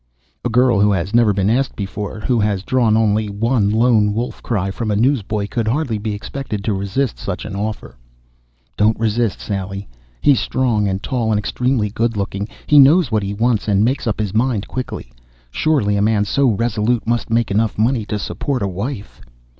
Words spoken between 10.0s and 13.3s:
He's strong and tall and extremely good looking. He knows what